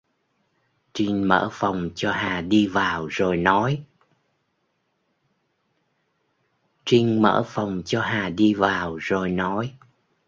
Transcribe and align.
Trinh 0.93 1.27
mở 1.27 1.49
phòng 1.51 1.89
cho 1.95 2.11
Hà 2.11 2.41
đi 2.41 2.67
vào 2.67 3.07
rồi 3.07 3.37
nói 9.37 9.75